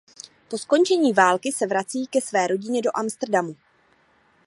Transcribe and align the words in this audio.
Po 0.49 0.57
skončení 0.57 1.13
války 1.13 1.51
se 1.51 1.67
vrací 1.67 2.07
ke 2.07 2.21
své 2.21 2.47
rodině 2.47 2.81
do 2.81 2.91
Amsterdamu. 2.93 3.55